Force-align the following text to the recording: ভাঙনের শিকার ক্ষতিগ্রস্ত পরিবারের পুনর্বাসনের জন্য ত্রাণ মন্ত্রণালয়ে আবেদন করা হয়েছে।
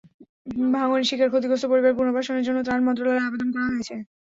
ভাঙনের 0.73 1.07
শিকার 1.09 1.31
ক্ষতিগ্রস্ত 1.31 1.65
পরিবারের 1.69 1.97
পুনর্বাসনের 1.99 2.45
জন্য 2.47 2.59
ত্রাণ 2.63 2.81
মন্ত্রণালয়ে 2.85 3.27
আবেদন 3.27 3.49
করা 3.53 3.67
হয়েছে। 3.69 3.95